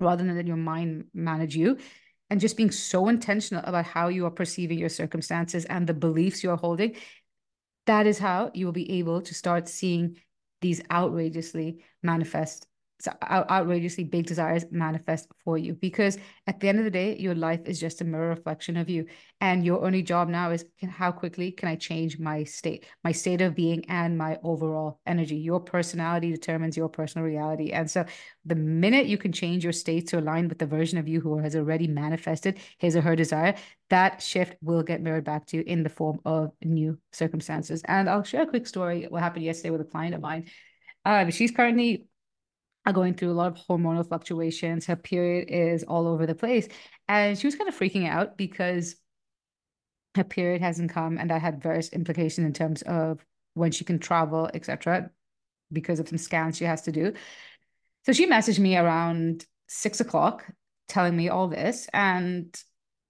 rather 0.01 0.23
than 0.23 0.35
letting 0.35 0.49
your 0.49 0.57
mind 0.57 1.05
manage 1.15 1.57
you. 1.57 1.79
And 2.31 2.41
just 2.41 2.57
being 2.57 2.71
so 2.71 3.09
intentional 3.09 3.63
about 3.65 3.87
how 3.87 4.09
you 4.09 4.27
are 4.27 4.31
perceiving 4.31 4.79
your 4.79 4.89
circumstances 4.89 5.65
and 5.67 5.87
the 5.87 5.95
beliefs 5.95 6.43
you're 6.43 6.57
holding. 6.57 6.97
That 7.87 8.07
is 8.07 8.19
how 8.19 8.51
you 8.55 8.67
will 8.67 8.73
be 8.73 8.99
able 8.99 9.21
to 9.23 9.35
start 9.35 9.69
seeing 9.69 10.17
these 10.61 10.81
outrageously 10.91 11.85
manifest 12.03 12.67
outrageously 13.23 14.05
big 14.05 14.27
desires 14.27 14.65
manifest 14.71 15.29
for 15.45 15.59
you 15.59 15.75
because 15.75 16.19
at 16.47 16.61
the 16.61 16.69
end 16.69 16.79
of 16.79 16.85
the 16.85 16.91
day 16.91 17.17
your 17.19 17.35
life 17.35 17.61
is 17.67 17.81
just 17.81 18.01
a 18.01 18.05
mirror 18.05 18.29
reflection 18.29 18.77
of 18.77 18.89
you. 18.89 19.07
And 19.41 19.65
your 19.65 19.85
only 19.85 20.03
job 20.03 20.29
now 20.29 20.51
is 20.51 20.65
how 20.89 21.13
quickly 21.13 21.51
can 21.53 21.69
i 21.69 21.77
change 21.77 22.19
my 22.19 22.45
state 22.45 22.87
my 23.03 23.13
state 23.13 23.41
of 23.41 23.55
being 23.55 23.85
and 23.89 24.17
my 24.17 24.39
overall 24.43 25.01
energy? 25.07 25.37
Your 25.37 25.61
personality 25.61 26.31
determines 26.31 26.77
your 26.77 26.89
personal 26.89 27.27
reality. 27.27 27.71
And 27.71 27.91
so 27.91 28.05
the 28.45 28.55
minute 28.55 29.07
you 29.07 29.19
can 29.19 29.33
change 29.33 29.65
your 29.65 29.73
state 29.73 30.09
to 30.09 30.21
align 30.21 30.49
with 30.49 30.59
the 30.59 30.67
version 30.67 30.99
of 30.99 31.09
you 31.09 31.21
who 31.21 31.39
has 31.39 31.57
already 31.57 31.87
manifested 31.87 32.59
his 32.79 32.97
or 32.97 33.01
her 33.01 33.17
desire 33.17 33.55
that 33.91 34.23
shift 34.23 34.57
will 34.63 34.83
get 34.83 35.03
mirrored 35.03 35.25
back 35.25 35.47
to 35.47 35.59
you 35.59 35.65
in 35.67 35.83
the 35.83 35.89
form 35.89 36.21
of 36.25 36.51
new 36.63 36.99
circumstances. 37.13 37.83
And 37.87 38.09
i'll 38.09 38.23
share 38.23 38.43
a 38.43 38.47
quick 38.47 38.67
story 38.67 39.07
what 39.09 39.23
happened 39.23 39.45
yesterday 39.45 39.71
with 39.71 39.81
a 39.81 39.85
client 39.85 40.15
of 40.15 40.21
mine. 40.21 40.49
Uh, 41.05 41.31
she's 41.31 41.51
currently 41.51 42.07
are 42.87 42.93
going 42.93 43.15
through 43.15 43.31
a 43.31 43.33
lot 43.33 43.47
of 43.47 43.67
hormonal 43.67 44.07
fluctuations. 44.07 44.87
Her 44.87 44.97
period 44.97 45.49
is 45.49 45.85
all 45.85 46.07
over 46.07 46.27
the 46.27 46.35
place. 46.35 46.69
And 47.09 47.39
she 47.39 47.47
was 47.47 47.57
kind 47.57 47.69
of 47.69 47.79
freaking 47.79 48.09
out 48.09 48.37
because 48.37 48.97
her 50.15 50.25
period 50.25 50.61
hasn't 50.61 50.93
come 50.93 51.19
and 51.19 51.31
that 51.31 51.43
had 51.43 51.63
various 51.63 51.89
implications 51.93 52.47
in 52.47 52.53
terms 52.53 52.83
of 52.83 53.25
when 53.55 53.73
she 53.73 53.85
can 53.85 53.99
travel, 53.99 54.51
etc., 54.53 55.11
because 55.73 55.99
of 55.99 56.09
some 56.09 56.19
scans 56.19 56.57
she 56.57 56.65
has 56.65 56.83
to 56.83 56.93
do. 56.93 57.13
So 58.05 58.13
she 58.13 58.27
messaged 58.27 58.59
me 58.59 58.77
around 58.77 59.47
six 59.67 60.01
o'clock 60.01 60.45
telling 60.89 61.17
me 61.17 61.31
all 61.31 61.49
this. 61.49 61.89
And, 61.93 62.55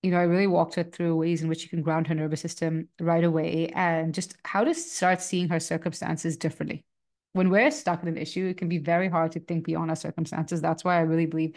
you 0.02 0.12
know, 0.12 0.19
I 0.19 0.23
really 0.23 0.47
walked 0.47 0.76
her 0.76 0.85
through 0.85 1.16
ways 1.16 1.43
in 1.43 1.49
which 1.49 1.61
she 1.61 1.69
can 1.69 1.83
ground 1.83 2.07
her 2.07 2.14
nervous 2.14 2.40
system 2.40 2.88
right 3.00 3.25
away 3.25 3.69
and 3.75 4.14
just 4.14 4.37
how 4.45 4.64
to 4.64 4.73
start 4.73 5.21
seeing 5.21 5.49
her 5.49 5.61
circumstances 5.61 6.37
differently 6.37 6.85
when 7.34 7.50
we're 7.50 7.70
stuck 7.72 8.00
in 8.02 8.08
an 8.08 8.16
issue, 8.16 8.46
it 8.46 8.56
can 8.56 8.68
be 8.68 8.78
very 8.78 9.08
hard 9.08 9.32
to 9.32 9.40
think 9.40 9.64
beyond 9.64 9.90
our 9.90 9.96
circumstances. 9.96 10.60
That's 10.60 10.84
why 10.84 10.96
I 10.96 11.00
really 11.00 11.26
believe 11.26 11.56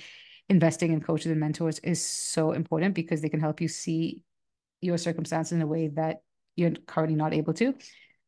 investing 0.49 0.91
in 0.91 1.01
coaches 1.01 1.31
and 1.31 1.39
mentors 1.39 1.79
is 1.79 2.03
so 2.03 2.51
important 2.51 2.95
because 2.95 3.21
they 3.21 3.29
can 3.29 3.39
help 3.39 3.61
you 3.61 3.67
see 3.67 4.21
your 4.81 4.97
circumstances 4.97 5.51
in 5.53 5.61
a 5.61 5.67
way 5.67 5.89
that 5.89 6.21
you're 6.55 6.71
currently 6.87 7.15
not 7.15 7.33
able 7.33 7.53
to. 7.53 7.75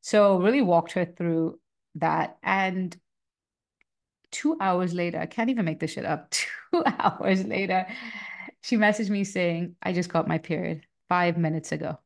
So 0.02 0.38
really 0.38 0.62
walked 0.62 0.92
her 0.92 1.06
through 1.06 1.60
that. 1.96 2.38
And 2.44 2.96
two 4.32 4.56
hours 4.62 4.94
later, 4.94 5.20
I 5.20 5.26
can't 5.26 5.50
even 5.50 5.66
make 5.66 5.80
this 5.80 5.92
shit 5.92 6.06
up. 6.06 6.32
Two 6.72 6.84
hours 6.86 7.44
later, 7.46 7.88
she 8.62 8.78
messaged 8.78 9.10
me 9.10 9.24
saying, 9.24 9.76
I 9.82 9.92
just 9.92 10.10
got 10.14 10.28
my 10.28 10.38
period 10.38 10.86
five 11.08 11.36
minutes 11.36 11.72
ago. 11.72 11.98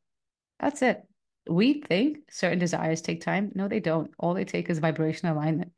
That's 0.57 0.81
it 0.81 1.03
we 1.47 1.81
think 1.81 2.19
certain 2.29 2.59
desires 2.59 3.01
take 3.01 3.21
time. 3.21 3.51
No, 3.55 3.67
they 3.67 3.79
don't. 3.79 4.11
All 4.17 4.33
they 4.33 4.45
take 4.45 4.69
is 4.69 4.79
vibrational 4.79 5.35
alignment. 5.35 5.71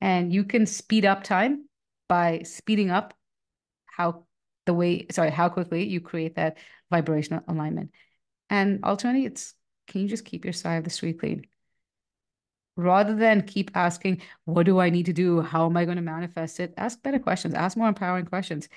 And 0.00 0.32
you 0.32 0.44
can 0.44 0.66
speed 0.66 1.04
up 1.04 1.24
time 1.24 1.68
by 2.08 2.42
speeding 2.42 2.90
up 2.90 3.14
how 3.86 4.26
the 4.66 4.74
way, 4.74 5.06
sorry, 5.10 5.30
how 5.30 5.48
quickly 5.48 5.84
you 5.86 6.00
create 6.00 6.36
that 6.36 6.58
vibrational 6.90 7.42
alignment. 7.48 7.90
And 8.50 8.80
ultimately, 8.84 9.24
it's 9.24 9.54
can 9.88 10.02
you 10.02 10.08
just 10.08 10.24
keep 10.24 10.44
your 10.44 10.52
side 10.52 10.76
of 10.76 10.84
the 10.84 10.90
street 10.90 11.18
clean? 11.18 11.46
Rather 12.76 13.16
than 13.16 13.42
keep 13.42 13.72
asking, 13.74 14.22
what 14.44 14.66
do 14.66 14.78
I 14.78 14.90
need 14.90 15.06
to 15.06 15.12
do? 15.12 15.40
How 15.40 15.66
am 15.66 15.76
I 15.76 15.84
going 15.84 15.96
to 15.96 16.02
manifest 16.02 16.60
it? 16.60 16.74
Ask 16.76 17.02
better 17.02 17.18
questions, 17.18 17.54
ask 17.54 17.76
more 17.76 17.88
empowering 17.88 18.26
questions, 18.26 18.68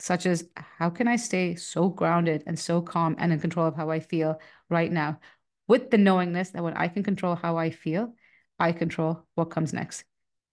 such 0.00 0.26
as 0.26 0.48
how 0.54 0.90
can 0.90 1.06
I 1.06 1.16
stay 1.16 1.54
so 1.54 1.88
grounded 1.88 2.42
and 2.46 2.58
so 2.58 2.82
calm 2.82 3.14
and 3.18 3.32
in 3.32 3.38
control 3.38 3.66
of 3.66 3.76
how 3.76 3.90
I 3.90 4.00
feel 4.00 4.40
right 4.68 4.90
now? 4.90 5.20
With 5.68 5.90
the 5.90 5.98
knowingness 5.98 6.50
that 6.50 6.64
when 6.64 6.76
I 6.76 6.88
can 6.88 7.02
control 7.02 7.36
how 7.36 7.56
I 7.56 7.70
feel, 7.70 8.14
I 8.58 8.72
control 8.72 9.24
what 9.34 9.50
comes 9.50 9.72
next. 9.72 10.04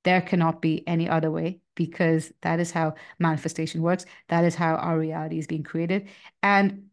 There 0.04 0.22
cannot 0.22 0.62
be 0.62 0.88
any 0.88 1.10
other 1.10 1.32
way 1.32 1.62
because 1.74 2.32
that 2.42 2.60
is 2.60 2.70
how 2.72 2.94
manifestation 3.18 3.82
works. 3.82 4.06
That 4.28 4.44
is 4.44 4.54
how 4.54 4.76
our 4.76 5.00
reality 5.00 5.40
is 5.40 5.48
being 5.48 5.64
created. 5.64 6.10
And 6.44 6.90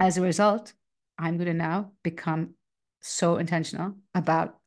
as 0.00 0.18
a 0.18 0.22
result, 0.22 0.72
I'm 1.18 1.36
going 1.36 1.46
to 1.46 1.54
now 1.54 1.92
become 2.02 2.54
so 3.00 3.36
intentional 3.36 3.94
about 4.14 4.58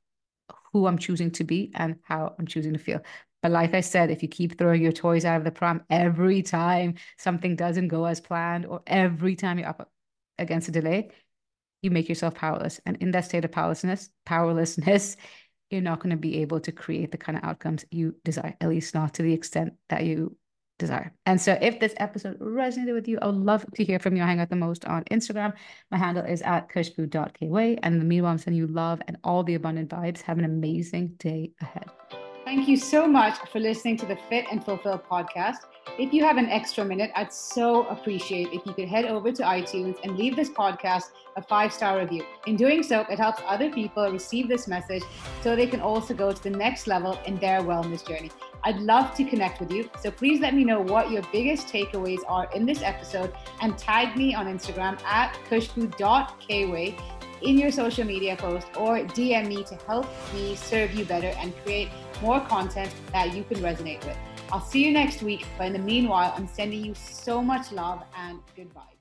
who 0.71 0.87
I'm 0.87 0.97
choosing 0.97 1.31
to 1.31 1.43
be 1.43 1.71
and 1.75 1.97
how 2.03 2.35
I'm 2.39 2.47
choosing 2.47 2.73
to 2.73 2.79
feel. 2.79 3.01
But 3.41 3.51
like 3.51 3.73
I 3.73 3.81
said, 3.81 4.11
if 4.11 4.21
you 4.21 4.29
keep 4.29 4.57
throwing 4.57 4.81
your 4.81 4.91
toys 4.91 5.25
out 5.25 5.37
of 5.37 5.43
the 5.43 5.51
pram 5.51 5.83
every 5.89 6.41
time 6.41 6.95
something 7.17 7.55
doesn't 7.55 7.87
go 7.87 8.05
as 8.05 8.19
planned, 8.19 8.65
or 8.65 8.81
every 8.85 9.35
time 9.35 9.59
you're 9.59 9.69
up 9.69 9.91
against 10.37 10.67
a 10.67 10.71
delay, 10.71 11.11
you 11.81 11.91
make 11.91 12.09
yourself 12.09 12.35
powerless. 12.35 12.79
And 12.85 12.97
in 12.97 13.11
that 13.11 13.25
state 13.25 13.45
of 13.45 13.51
powerlessness, 13.51 14.09
powerlessness, 14.25 15.15
you're 15.69 15.81
not 15.81 15.99
going 15.99 16.11
to 16.11 16.17
be 16.17 16.41
able 16.41 16.59
to 16.61 16.71
create 16.71 17.11
the 17.11 17.17
kind 17.17 17.37
of 17.37 17.43
outcomes 17.43 17.85
you 17.91 18.15
desire, 18.23 18.55
at 18.59 18.69
least 18.69 18.95
not 18.95 19.13
to 19.15 19.21
the 19.21 19.33
extent 19.33 19.73
that 19.89 20.03
you 20.03 20.35
desire. 20.79 21.13
And 21.25 21.39
so 21.39 21.57
if 21.61 21.79
this 21.79 21.93
episode 21.97 22.39
resonated 22.39 22.93
with 22.93 23.07
you, 23.07 23.19
I 23.21 23.27
would 23.27 23.35
love 23.35 23.65
to 23.75 23.83
hear 23.83 23.99
from 23.99 24.15
you. 24.15 24.23
I 24.23 24.25
hang 24.25 24.39
out 24.39 24.49
the 24.49 24.55
most 24.55 24.85
on 24.85 25.03
Instagram. 25.05 25.53
My 25.91 25.97
handle 25.97 26.25
is 26.25 26.41
at 26.41 26.69
khushbu.kweigh. 26.69 27.79
And 27.83 27.93
in 27.93 27.99
the 27.99 28.05
meanwhile, 28.05 28.31
I'm 28.31 28.37
sending 28.39 28.57
you 28.57 28.67
love 28.67 29.01
and 29.07 29.17
all 29.23 29.43
the 29.43 29.55
abundant 29.55 29.89
vibes. 29.89 30.21
Have 30.21 30.39
an 30.39 30.45
amazing 30.45 31.15
day 31.19 31.51
ahead. 31.61 31.89
Thank 32.49 32.67
you 32.67 32.77
so 32.77 33.05
much 33.05 33.37
for 33.51 33.59
listening 33.59 33.95
to 33.97 34.07
the 34.07 34.17
Fit 34.27 34.45
and 34.51 34.65
Fulfill 34.65 34.97
podcast. 34.97 35.67
If 35.99 36.11
you 36.11 36.23
have 36.23 36.37
an 36.37 36.47
extra 36.47 36.83
minute, 36.83 37.11
I'd 37.15 37.31
so 37.31 37.85
appreciate 37.89 38.47
if 38.51 38.65
you 38.65 38.73
could 38.73 38.87
head 38.87 39.05
over 39.05 39.31
to 39.31 39.43
iTunes 39.43 39.97
and 40.01 40.17
leave 40.17 40.35
this 40.35 40.49
podcast 40.49 41.11
a 41.35 41.43
five 41.43 41.71
star 41.71 41.99
review. 41.99 42.25
In 42.47 42.55
doing 42.55 42.81
so, 42.81 43.01
it 43.01 43.19
helps 43.19 43.39
other 43.45 43.69
people 43.69 44.11
receive 44.11 44.47
this 44.47 44.67
message 44.67 45.03
so 45.43 45.55
they 45.55 45.67
can 45.67 45.79
also 45.79 46.15
go 46.15 46.31
to 46.31 46.41
the 46.41 46.49
next 46.49 46.87
level 46.87 47.19
in 47.27 47.37
their 47.37 47.61
wellness 47.61 48.03
journey. 48.03 48.31
I'd 48.63 48.79
love 48.79 49.13
to 49.17 49.25
connect 49.25 49.59
with 49.59 49.71
you. 49.71 49.87
So 50.01 50.09
please 50.09 50.39
let 50.39 50.55
me 50.55 50.63
know 50.63 50.81
what 50.81 51.11
your 51.11 51.21
biggest 51.31 51.67
takeaways 51.67 52.21
are 52.27 52.49
in 52.55 52.65
this 52.65 52.81
episode 52.81 53.31
and 53.61 53.77
tag 53.77 54.17
me 54.17 54.33
on 54.33 54.47
Instagram 54.47 54.99
at 55.03 55.37
khushbu.kweigh 55.51 56.99
in 57.41 57.57
your 57.57 57.71
social 57.71 58.05
media 58.05 58.35
post 58.35 58.67
or 58.75 58.97
DM 58.99 59.47
me 59.47 59.63
to 59.63 59.75
help 59.87 60.07
me 60.33 60.55
serve 60.55 60.93
you 60.93 61.05
better 61.05 61.33
and 61.37 61.55
create 61.63 61.89
more 62.21 62.39
content 62.41 62.93
that 63.13 63.33
you 63.35 63.43
can 63.43 63.57
resonate 63.57 64.05
with. 64.05 64.17
I'll 64.51 64.61
see 64.61 64.83
you 64.85 64.91
next 64.91 65.21
week, 65.21 65.45
but 65.57 65.67
in 65.67 65.73
the 65.73 65.79
meanwhile, 65.79 66.33
I'm 66.35 66.47
sending 66.47 66.83
you 66.83 66.93
so 66.95 67.41
much 67.41 67.71
love 67.71 68.03
and 68.17 68.39
good 68.55 68.73
vibes. 68.73 68.98